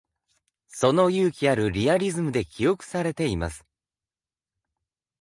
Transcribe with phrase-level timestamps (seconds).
[0.69, 3.63] その勇気あるリアリズムで記憶されています。